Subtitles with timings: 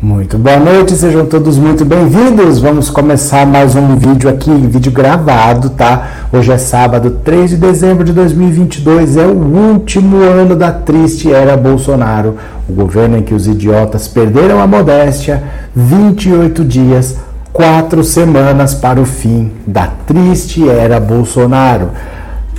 [0.00, 2.60] Muito boa noite, sejam todos muito bem-vindos.
[2.60, 6.28] Vamos começar mais um vídeo aqui, vídeo gravado, tá?
[6.32, 11.56] Hoje é sábado, 3 de dezembro de 2022, é o último ano da triste era
[11.56, 12.36] Bolsonaro,
[12.68, 15.42] o governo em que os idiotas perderam a modéstia,
[15.74, 17.16] 28 dias,
[17.52, 21.90] 4 semanas para o fim da triste era Bolsonaro.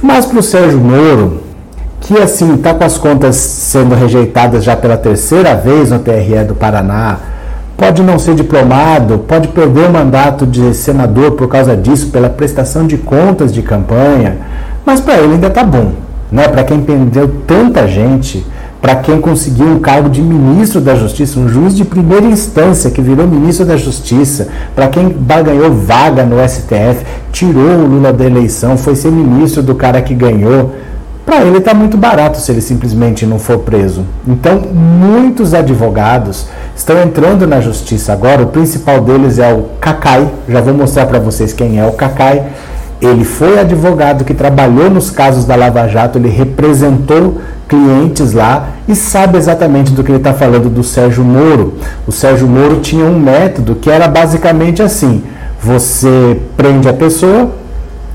[0.02, 1.49] Mas para o Sérgio Moro,
[2.02, 6.56] que assim está com as contas sendo rejeitadas já pela terceira vez no TRE do
[6.56, 7.18] Paraná,
[7.78, 12.86] pode não ser diplomado, pode perder o mandato de senador por causa disso, pela prestação
[12.86, 14.38] de contas de campanha,
[14.86, 15.94] mas para ele ainda está bom,
[16.32, 16.48] né?
[16.48, 18.46] Para quem perdeu tanta gente,
[18.82, 23.02] para quem conseguiu um cargo de ministro da Justiça, um juiz de primeira instância que
[23.02, 28.78] virou ministro da Justiça, para quem ganhou vaga no STF, tirou o Lula da eleição,
[28.78, 30.72] foi ser ministro do cara que ganhou
[31.30, 34.04] para ele está muito barato se ele simplesmente não for preso.
[34.28, 38.42] Então, muitos advogados estão entrando na justiça agora.
[38.42, 40.28] O principal deles é o Cacai.
[40.48, 42.48] Já vou mostrar para vocês quem é o Cacai.
[43.00, 48.96] Ele foi advogado que trabalhou nos casos da Lava Jato, ele representou clientes lá e
[48.96, 51.76] sabe exatamente do que ele está falando do Sérgio Moro.
[52.08, 55.24] O Sérgio Moro tinha um método que era basicamente assim:
[55.62, 57.52] você prende a pessoa,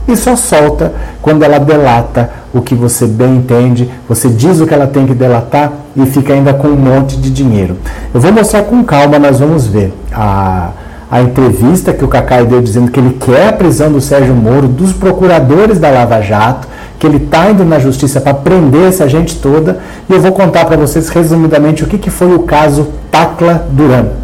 [0.06, 4.74] e só solta quando ela delata o que você bem entende, você diz o que
[4.74, 7.76] ela tem que delatar e fica ainda com um monte de dinheiro.
[8.12, 10.70] Eu vou mostrar com calma, nós vamos ver a,
[11.10, 14.68] a entrevista que o Cacai deu dizendo que ele quer a prisão do Sérgio Moro,
[14.68, 19.36] dos procuradores da Lava Jato, que ele está indo na justiça para prender essa gente
[19.36, 23.66] toda, e eu vou contar para vocês resumidamente o que, que foi o caso Tacla
[23.70, 24.23] Duran.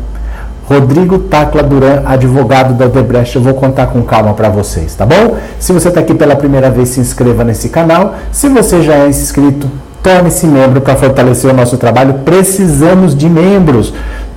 [0.71, 3.35] Rodrigo Tacla Duran, advogado da Odebrecht.
[3.35, 5.37] Eu vou contar com calma para vocês, tá bom?
[5.59, 8.15] Se você está aqui pela primeira vez, se inscreva nesse canal.
[8.31, 9.69] Se você já é inscrito,
[10.01, 12.21] torne-se membro para fortalecer o nosso trabalho.
[12.25, 13.93] Precisamos de membros.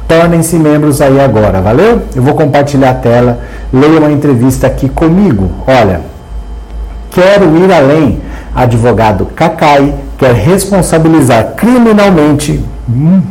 [0.08, 2.02] Tornem-se membros aí agora, valeu?
[2.16, 3.38] Eu vou compartilhar a tela.
[3.72, 5.52] Leia uma entrevista aqui comigo.
[5.68, 6.02] Olha,
[7.12, 8.20] quero ir além.
[8.56, 13.22] Advogado Cacai quer responsabilizar criminalmente hum,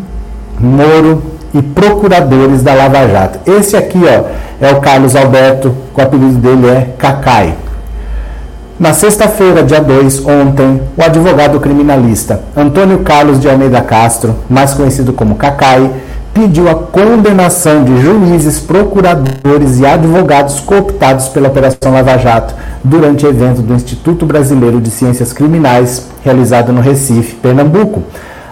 [0.61, 3.51] Moro e procuradores da Lava Jato.
[3.51, 4.25] Esse aqui ó,
[4.61, 7.55] é o Carlos Alberto, o apelido dele é Cacai.
[8.79, 15.13] Na sexta-feira, dia 2, ontem, o advogado criminalista Antônio Carlos de Almeida Castro, mais conhecido
[15.13, 15.91] como Cacai,
[16.35, 23.61] pediu a condenação de juízes, procuradores e advogados cooptados pela Operação Lava Jato durante evento
[23.61, 28.03] do Instituto Brasileiro de Ciências Criminais, realizado no Recife, Pernambuco.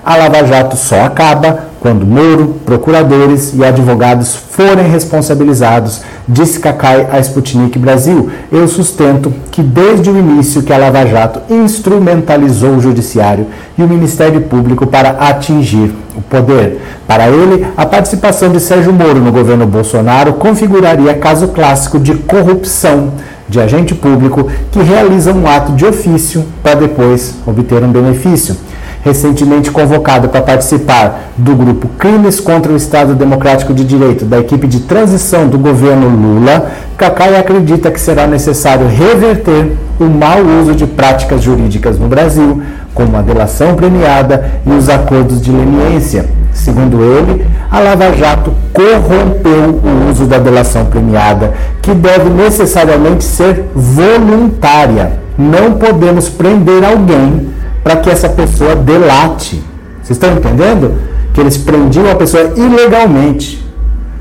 [0.04, 7.18] A Lava Jato só acaba quando Moro, procuradores e advogados forem responsabilizados, disse Cacai a
[7.18, 8.30] Sputnik Brasil.
[8.52, 13.46] Eu sustento que desde o início que a Lava Jato instrumentalizou o judiciário
[13.78, 16.80] e o Ministério Público para atingir o poder.
[17.06, 23.12] Para ele, a participação de Sérgio Moro no governo Bolsonaro configuraria caso clássico de corrupção
[23.48, 28.56] de agente público que realiza um ato de ofício para depois obter um benefício
[29.02, 34.66] recentemente convocado para participar do grupo Crimes contra o Estado Democrático de Direito da equipe
[34.66, 40.86] de transição do governo Lula, Cacai acredita que será necessário reverter o mau uso de
[40.86, 42.62] práticas jurídicas no Brasil,
[42.94, 46.26] como a delação premiada e os acordos de leniência.
[46.52, 53.64] Segundo ele, a Lava Jato corrompeu o uso da delação premiada, que deve necessariamente ser
[53.74, 55.12] voluntária.
[55.38, 57.49] Não podemos prender alguém
[57.82, 59.62] para que essa pessoa delate.
[60.02, 60.94] Vocês estão entendendo?
[61.32, 63.64] Que eles prendiam a pessoa ilegalmente,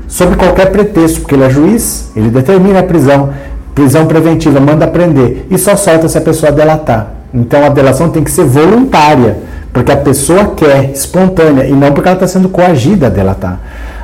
[0.06, 3.30] sob qualquer pretexto, porque ele é juiz, ele determina a prisão,
[3.74, 7.14] prisão preventiva, manda prender, e só solta se a pessoa delatar.
[7.32, 9.38] Então a delação tem que ser voluntária,
[9.72, 13.60] porque a pessoa quer, espontânea, e não porque ela está sendo coagida a delatar.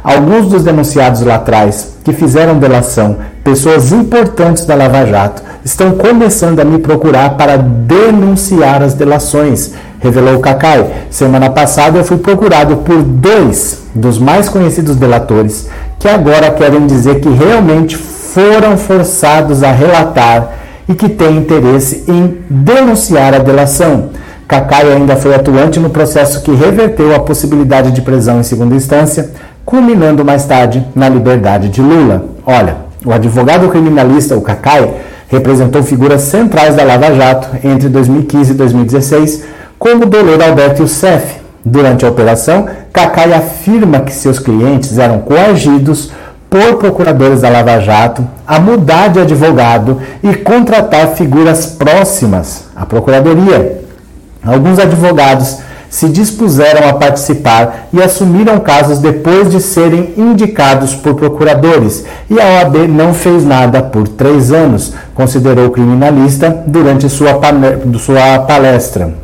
[0.06, 6.60] Alguns dos denunciados lá atrás que fizeram delação, pessoas importantes da Lava Jato, estão começando
[6.60, 10.88] a me procurar para denunciar as delações, revelou Cacai.
[11.10, 15.68] Semana passada eu fui procurado por dois dos mais conhecidos delatores
[15.98, 20.52] que agora querem dizer que realmente foram forçados a relatar
[20.88, 24.10] e que têm interesse em denunciar a delação.
[24.46, 29.32] Cacai ainda foi atuante no processo que reverteu a possibilidade de prisão em segunda instância,
[29.66, 32.24] culminando mais tarde na liberdade de Lula.
[32.46, 34.94] Olha, o advogado criminalista, o Cacai,
[35.28, 39.44] representou figuras centrais da Lava Jato entre 2015 e 2016,
[39.76, 41.44] como Dolor Alberto Youssef.
[41.64, 46.12] Durante a operação, Cacai afirma que seus clientes eram coagidos
[46.48, 53.82] por procuradores da Lava Jato a mudar de advogado e contratar figuras próximas à procuradoria.
[54.44, 55.58] Alguns advogados
[55.96, 62.44] se dispuseram a participar e assumiram casos depois de serem indicados por procuradores, e a
[62.44, 67.40] OAB não fez nada por três anos, considerou o criminalista durante sua,
[67.98, 69.14] sua palestra.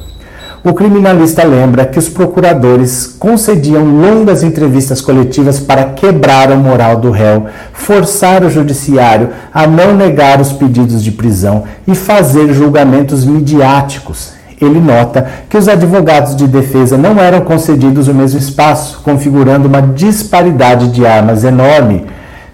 [0.65, 7.11] O criminalista lembra que os procuradores concediam longas entrevistas coletivas para quebrar a moral do
[7.11, 14.41] réu, forçar o judiciário a não negar os pedidos de prisão e fazer julgamentos midiáticos.
[14.65, 19.83] Ele nota que os advogados de defesa não eram concedidos o mesmo espaço, configurando uma
[19.83, 22.07] disparidade de armas enorme.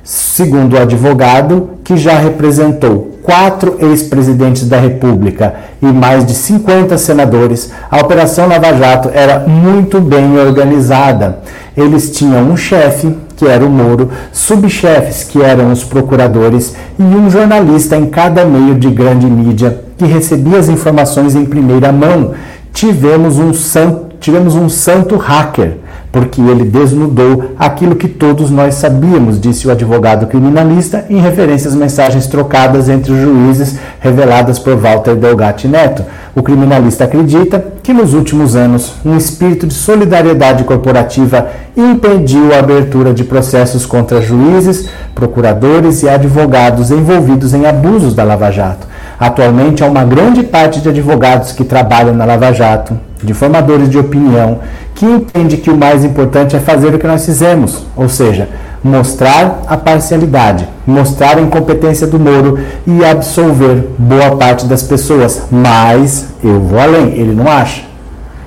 [0.02, 7.70] Segundo o advogado, que já representou quatro ex-presidentes da República e mais de 50 senadores,
[7.90, 11.40] a Operação Lava Jato era muito bem organizada.
[11.76, 17.30] Eles tinham um chefe, que era o Moro, subchefes, que eram os procuradores, e um
[17.30, 22.34] jornalista em cada meio de grande mídia que recebia as informações em primeira mão.
[22.72, 25.76] Tivemos um santo, tivemos um santo hacker
[26.10, 31.74] porque ele desnudou aquilo que todos nós sabíamos, disse o advogado criminalista, em referência às
[31.74, 36.04] mensagens trocadas entre os juízes reveladas por Walter Delgatti Neto.
[36.34, 43.12] O criminalista acredita que nos últimos anos um espírito de solidariedade corporativa impediu a abertura
[43.12, 48.86] de processos contra juízes, procuradores e advogados envolvidos em abusos da Lava Jato.
[49.18, 53.98] Atualmente há uma grande parte de advogados que trabalham na Lava Jato, de formadores de
[53.98, 54.60] opinião,
[54.94, 58.48] que entende que o mais importante é fazer o que nós fizemos, ou seja,
[58.82, 65.42] mostrar a parcialidade, mostrar a incompetência do Moro e absolver boa parte das pessoas.
[65.50, 67.87] Mas eu vou além, ele não acha.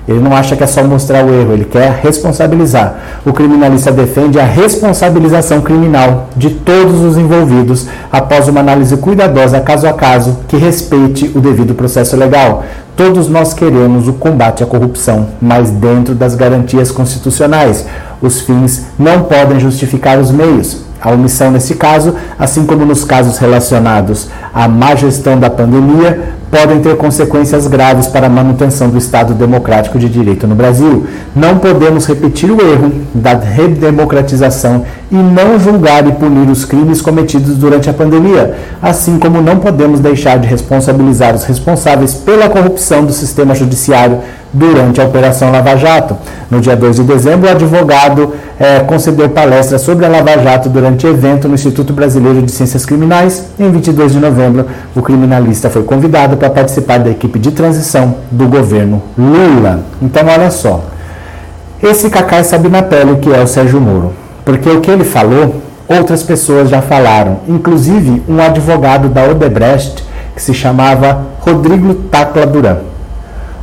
[0.06, 3.20] Ele não acha que é só mostrar o erro, ele quer responsabilizar.
[3.24, 9.86] O criminalista defende a responsabilização criminal de todos os envolvidos após uma análise cuidadosa, caso
[9.86, 12.64] a caso, que respeite o devido processo legal.
[12.96, 17.86] Todos nós queremos o combate à corrupção, mas dentro das garantias constitucionais.
[18.20, 20.91] Os fins não podem justificar os meios.
[21.02, 26.80] A omissão nesse caso, assim como nos casos relacionados à má gestão da pandemia, podem
[26.80, 31.06] ter consequências graves para a manutenção do Estado democrático de direito no Brasil.
[31.34, 37.56] Não podemos repetir o erro da redemocratização e não julgar e punir os crimes cometidos
[37.56, 43.12] durante a pandemia, assim como não podemos deixar de responsabilizar os responsáveis pela corrupção do
[43.12, 44.18] sistema judiciário
[44.52, 46.16] durante a Operação Lava Jato.
[46.50, 51.06] No dia 2 de dezembro, o advogado é, concedeu palestra sobre a Lava Jato durante
[51.06, 53.46] evento no Instituto Brasileiro de Ciências Criminais.
[53.58, 58.46] Em 22 de novembro, o criminalista foi convidado para participar da equipe de transição do
[58.46, 59.80] governo Lula.
[60.00, 60.84] Então, olha só.
[61.82, 64.12] Esse Cacai sabe na pele o que é o Sérgio Moro,
[64.44, 70.04] porque o que ele falou, outras pessoas já falaram, inclusive um advogado da Odebrecht
[70.34, 72.91] que se chamava Rodrigo Tacla Duran.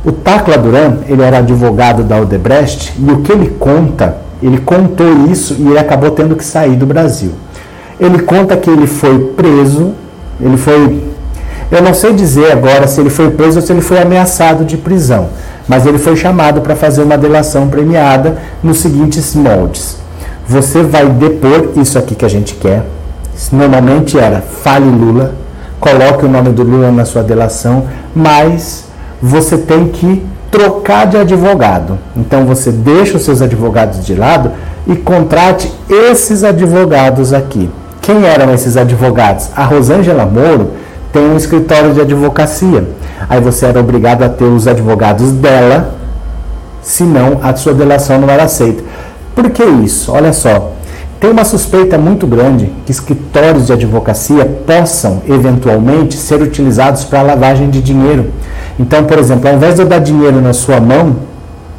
[0.04, 5.26] O Tacla Duran, ele era advogado da Odebrecht e o que ele conta, ele contou
[5.30, 7.32] isso e ele acabou tendo que sair do Brasil.
[7.98, 9.92] Ele conta que ele foi preso,
[10.40, 11.10] ele foi
[11.70, 14.76] eu não sei dizer agora se ele foi preso ou se ele foi ameaçado de
[14.76, 15.28] prisão,
[15.68, 19.96] mas ele foi chamado para fazer uma delação premiada nos seguintes moldes.
[20.48, 22.82] Você vai depor isso aqui que a gente quer.
[23.52, 25.32] Normalmente era fale Lula,
[25.78, 28.89] coloque o nome do Lula na sua delação, mas
[29.22, 31.98] você tem que trocar de advogado.
[32.16, 34.52] Então você deixa os seus advogados de lado
[34.86, 37.70] e contrate esses advogados aqui.
[38.00, 39.50] Quem eram esses advogados?
[39.54, 40.70] A Rosângela Moro
[41.12, 42.88] tem um escritório de advocacia.
[43.28, 45.94] Aí você era obrigado a ter os advogados dela,
[46.82, 48.82] senão a sua delação não era aceita.
[49.34, 50.10] Por que isso?
[50.12, 50.72] Olha só.
[51.20, 57.68] Tem uma suspeita muito grande que escritórios de advocacia possam, eventualmente, ser utilizados para lavagem
[57.68, 58.30] de dinheiro.
[58.80, 61.16] Então, por exemplo, ao invés de eu dar dinheiro na sua mão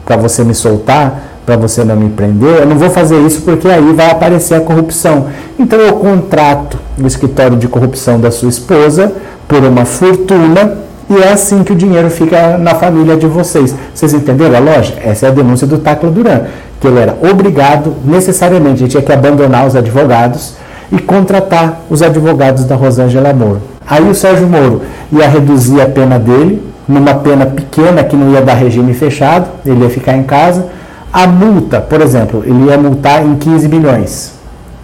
[0.05, 3.67] para você me soltar, para você não me prender, eu não vou fazer isso porque
[3.67, 5.25] aí vai aparecer a corrupção.
[5.57, 9.11] Então eu contrato o escritório de corrupção da sua esposa
[9.47, 10.77] por uma fortuna
[11.09, 13.75] e é assim que o dinheiro fica na família de vocês.
[13.95, 15.01] Vocês entenderam a lógica?
[15.03, 16.41] Essa é a denúncia do Tacla Duran,
[16.79, 20.53] que ele era obrigado, necessariamente, ele tinha que abandonar os advogados
[20.91, 23.61] e contratar os advogados da Rosângela Moro.
[23.87, 28.41] Aí o Sérgio Moro ia reduzir a pena dele numa pena pequena que não ia
[28.41, 30.67] dar regime fechado, ele ia ficar em casa.
[31.11, 34.33] A multa, por exemplo, ele ia multar em 15 milhões.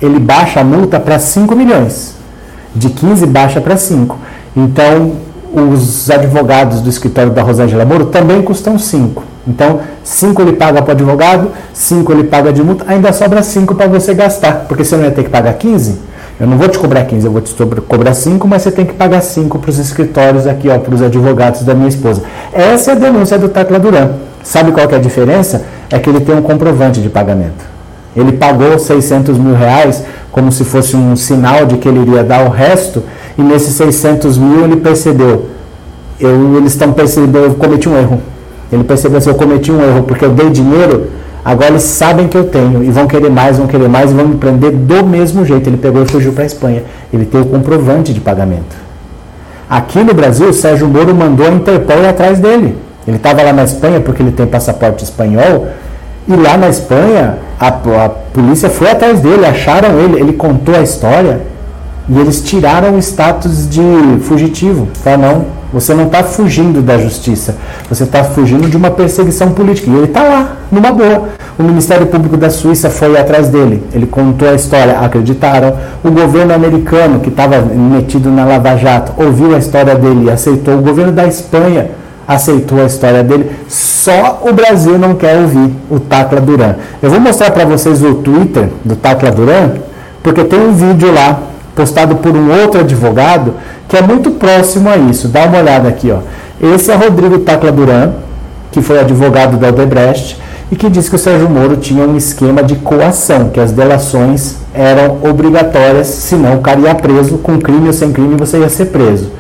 [0.01, 2.16] Ele baixa a multa para 5 milhões.
[2.75, 4.18] De 15 baixa para 5.
[4.56, 5.13] Então,
[5.54, 9.24] os advogados do escritório da Rosângela Moro também custam 5.
[9.48, 13.74] Então, 5 ele paga para o advogado, 5 ele paga de multa, ainda sobra 5
[13.75, 15.98] para você gastar, porque você não ia ter que pagar 15.
[16.39, 17.53] Eu não vou te cobrar 15, eu vou te
[17.88, 21.63] cobrar 5, mas você tem que pagar 5 para os escritórios aqui, para os advogados
[21.63, 22.22] da minha esposa.
[22.53, 24.12] Essa é a denúncia do Tacla Duran.
[24.44, 25.65] Sabe qual que é a diferença?
[25.89, 27.65] É que ele tem um comprovante de pagamento.
[28.15, 32.46] Ele pagou 600 mil reais como se fosse um sinal de que ele iria dar
[32.46, 33.01] o resto,
[33.36, 35.48] e nesses 600 mil ele percebeu,
[36.20, 38.22] eu, eles estão percebendo, eu cometi um erro.
[38.72, 41.08] Ele percebeu assim, eu cometi um erro, porque eu dei dinheiro,
[41.48, 44.27] agora eles sabem que eu tenho, e vão querer mais, vão querer mais, e vão
[44.27, 45.70] me prender do mesmo jeito.
[45.70, 46.84] Ele pegou e fugiu para a Espanha.
[47.13, 48.75] Ele tem o comprovante de pagamento.
[49.70, 52.75] Aqui no Brasil, o Sérgio Moro mandou a Interpol ir atrás dele.
[53.08, 55.68] Ele estava lá na Espanha porque ele tem passaporte espanhol,
[56.27, 60.82] e lá na Espanha, a, a polícia foi atrás dele, acharam ele, ele contou a
[60.82, 61.39] história,
[62.10, 63.82] e eles tiraram o status de
[64.24, 64.89] fugitivo.
[65.01, 67.57] Falaram, não, você não está fugindo da justiça,
[67.89, 69.89] você está fugindo de uma perseguição política.
[69.89, 71.29] E ele está lá, numa boa.
[71.59, 75.75] O Ministério Público da Suíça foi atrás dele, ele contou a história, acreditaram.
[76.03, 80.75] O governo americano, que estava metido na Lava Jato, ouviu a história dele e aceitou.
[80.75, 81.88] O governo da Espanha
[82.27, 83.50] aceitou a história dele.
[83.67, 86.75] Só o Brasil não quer ouvir o Tacla Duran.
[87.01, 89.71] Eu vou mostrar para vocês o Twitter do Tacla Duran,
[90.21, 91.39] porque tem um vídeo lá
[91.77, 93.53] postado por um outro advogado
[93.88, 95.27] que é muito próximo a isso.
[95.27, 96.17] Dá uma olhada aqui, ó.
[96.60, 98.13] Esse é Rodrigo Tacla Duran,
[98.72, 100.41] que foi advogado da Odebrecht
[100.72, 104.55] e que disse que o Sérgio Moro tinha um esquema de coação, que as delações
[104.74, 108.88] eram obrigatórias, senão o cara ia preso, com crime ou sem crime você ia ser
[108.88, 109.31] preso.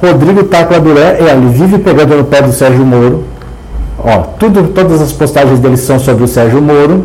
[0.00, 3.24] Rodrigo Tacla Duran, ele vive pegando no pé do Sérgio Moro.
[3.98, 7.04] Ó, tudo, todas as postagens dele são sobre o Sérgio Moro.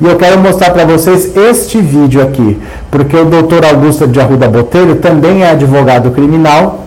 [0.00, 4.48] E eu quero mostrar para vocês este vídeo aqui, porque o doutor Augusto de Arruda
[4.48, 6.84] Botelho também é advogado criminal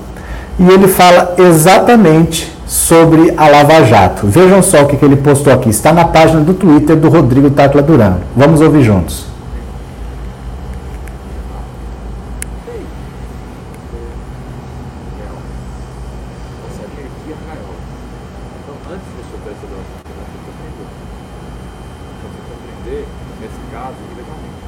[0.58, 4.27] e ele fala exatamente sobre a Lava Jato.
[4.27, 5.70] Vejam só o que, que ele postou aqui.
[5.70, 8.18] Está na página do Twitter do Rodrigo Tacla Duran.
[8.36, 9.31] Vamos ouvir juntos.
[22.91, 23.07] fazer,
[23.39, 24.67] nesse caso, legalmente,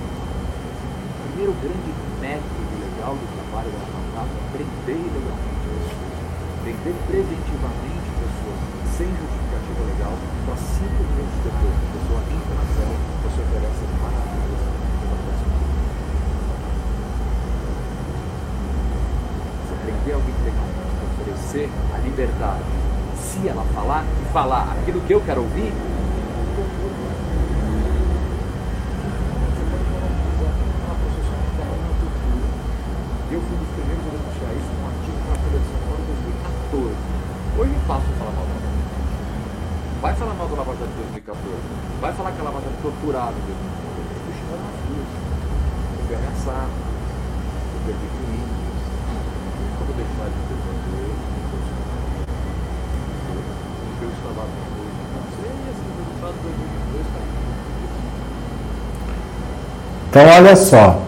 [1.03, 6.15] O primeiro grande método legal, do trabalho da Armacapa é prender ilegalmente pessoas.
[6.63, 8.59] Prender preventivamente pessoas
[8.95, 10.13] sem justificativa legal
[10.45, 12.95] para cinco minutos depois a pessoa entra na cela,
[13.27, 14.63] você oferece as maravilhas
[15.03, 15.19] para
[19.67, 22.71] a prender alguém ilegalmente oferecer a liberdade.
[23.19, 25.73] Se ela falar e falar aquilo que eu quero ouvir,
[60.09, 61.01] Então, olha só,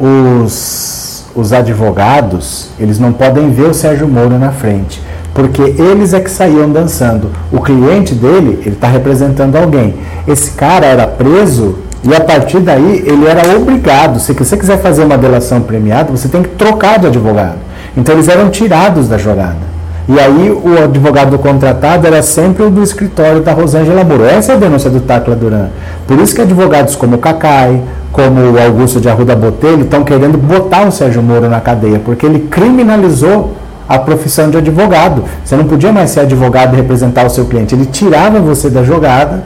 [0.00, 5.02] os, os advogados, eles não podem ver o Sérgio Moro na frente,
[5.34, 7.30] porque eles é que saíam dançando.
[7.52, 9.94] O cliente dele, ele está representando alguém.
[10.26, 15.04] Esse cara era preso e a partir daí ele era obrigado, se você quiser fazer
[15.04, 17.58] uma delação premiada, você tem que trocar de advogado.
[17.96, 19.71] Então eles eram tirados da jogada.
[20.08, 24.24] E aí o advogado contratado era sempre o do escritório da Rosângela Moro.
[24.24, 25.68] Essa é a denúncia do Tacla Duran.
[26.08, 27.80] Por isso que advogados como o Cacai,
[28.10, 32.26] como o Augusto de Arruda Botelho, estão querendo botar o Sérgio Moro na cadeia, porque
[32.26, 33.54] ele criminalizou
[33.88, 35.22] a profissão de advogado.
[35.44, 37.74] Você não podia mais ser advogado e representar o seu cliente.
[37.74, 39.44] Ele tirava você da jogada,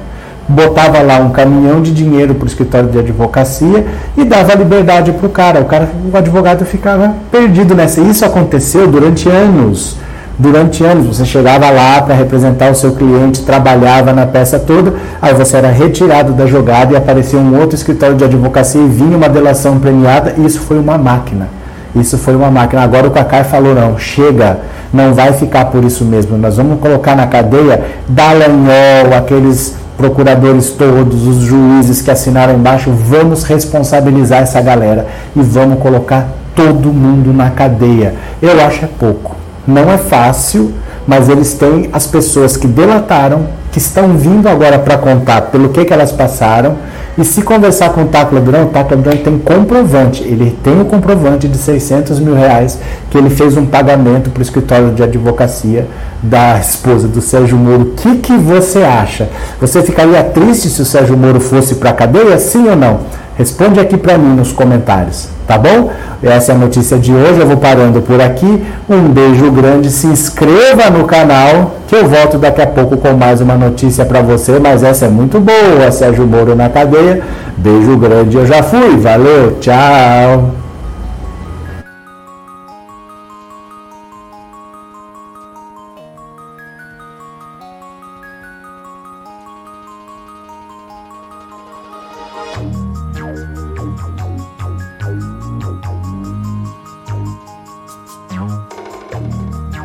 [0.49, 3.85] botava lá um caminhão de dinheiro para o escritório de advocacia
[4.17, 5.61] e dava liberdade para o cara.
[5.61, 8.01] O cara, o advogado ficava perdido nessa.
[8.01, 10.06] Isso aconteceu durante anos
[10.39, 11.07] durante anos.
[11.07, 15.69] Você chegava lá para representar o seu cliente, trabalhava na peça toda, aí você era
[15.69, 20.35] retirado da jogada e aparecia um outro escritório de advocacia e vinha uma delação premiada.
[20.39, 21.49] Isso foi uma máquina.
[21.95, 22.83] Isso foi uma máquina.
[22.83, 24.59] Agora o Cacai falou: não, chega,
[24.93, 26.37] não vai ficar por isso mesmo.
[26.37, 33.45] Nós vamos colocar na cadeia Dallagnol, aqueles procuradores todos, os juízes que assinaram embaixo, vamos
[33.45, 38.15] responsabilizar essa galera e vamos colocar todo mundo na cadeia.
[38.43, 39.36] Eu acho é pouco.
[39.67, 40.73] Não é fácil,
[41.07, 45.85] mas eles têm as pessoas que delataram, que estão vindo agora para contar pelo que,
[45.85, 46.77] que elas passaram.
[47.19, 50.23] E se conversar com o Tacla Durão, o Tacla Durão tem comprovante.
[50.23, 52.79] Ele tem o comprovante de 600 mil reais
[53.11, 55.87] que ele fez um pagamento para o escritório de advocacia
[56.23, 57.83] da esposa do Sérgio Moro.
[57.83, 59.31] O que, que você acha?
[59.59, 62.39] Você ficaria triste se o Sérgio Moro fosse para a cadeia?
[62.39, 63.01] Sim ou não?
[63.37, 65.91] Responde aqui para mim nos comentários, tá bom?
[66.23, 67.39] Essa é a notícia de hoje.
[67.39, 68.65] Eu vou parando por aqui.
[68.89, 69.91] Um beijo grande.
[69.91, 74.23] Se inscreva no canal que eu volto daqui a pouco com mais uma notícia para
[74.23, 74.59] você.
[74.59, 75.93] Mas essa é muito boa.
[75.93, 77.23] Sérgio Moro na cadeia.
[77.59, 78.39] Beijo grande.
[78.39, 78.97] Eu já fui.
[78.97, 79.59] Valeu.
[79.61, 80.66] Tchau.